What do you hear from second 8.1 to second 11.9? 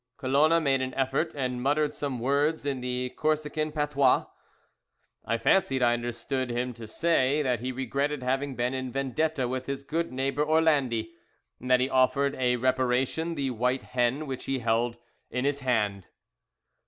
having been in Vendetta with his good neighbour Orlandi, and that he